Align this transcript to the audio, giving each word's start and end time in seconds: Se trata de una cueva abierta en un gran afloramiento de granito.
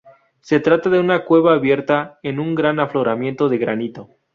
Se 0.39 0.59
trata 0.59 0.89
de 0.89 0.97
una 0.99 1.23
cueva 1.25 1.53
abierta 1.53 2.17
en 2.23 2.39
un 2.39 2.55
gran 2.55 2.79
afloramiento 2.79 3.47
de 3.49 3.59
granito. 3.59 4.09